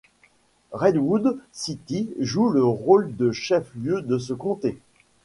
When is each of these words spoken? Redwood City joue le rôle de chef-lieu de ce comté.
Redwood 0.71 1.37
City 1.51 2.11
joue 2.17 2.49
le 2.49 2.63
rôle 2.63 3.15
de 3.17 3.31
chef-lieu 3.31 4.01
de 4.01 4.17
ce 4.17 4.33
comté. 4.33 4.79